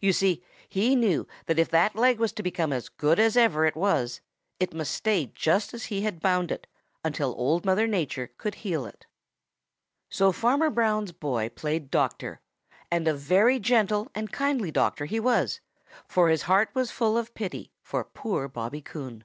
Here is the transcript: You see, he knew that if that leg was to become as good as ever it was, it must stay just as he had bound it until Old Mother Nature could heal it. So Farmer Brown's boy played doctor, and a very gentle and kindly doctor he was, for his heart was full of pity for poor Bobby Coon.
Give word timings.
You 0.00 0.12
see, 0.12 0.42
he 0.68 0.96
knew 0.96 1.28
that 1.46 1.60
if 1.60 1.70
that 1.70 1.94
leg 1.94 2.18
was 2.18 2.32
to 2.32 2.42
become 2.42 2.72
as 2.72 2.88
good 2.88 3.20
as 3.20 3.36
ever 3.36 3.64
it 3.64 3.76
was, 3.76 4.20
it 4.58 4.74
must 4.74 4.92
stay 4.92 5.26
just 5.26 5.72
as 5.72 5.84
he 5.84 6.00
had 6.00 6.18
bound 6.18 6.50
it 6.50 6.66
until 7.04 7.32
Old 7.38 7.64
Mother 7.64 7.86
Nature 7.86 8.32
could 8.36 8.56
heal 8.66 8.84
it. 8.84 9.06
So 10.08 10.32
Farmer 10.32 10.70
Brown's 10.70 11.12
boy 11.12 11.50
played 11.50 11.88
doctor, 11.88 12.40
and 12.90 13.06
a 13.06 13.14
very 13.14 13.60
gentle 13.60 14.10
and 14.12 14.32
kindly 14.32 14.72
doctor 14.72 15.04
he 15.04 15.20
was, 15.20 15.60
for 16.08 16.30
his 16.30 16.42
heart 16.50 16.70
was 16.74 16.90
full 16.90 17.16
of 17.16 17.32
pity 17.32 17.70
for 17.80 18.02
poor 18.02 18.48
Bobby 18.48 18.80
Coon. 18.82 19.22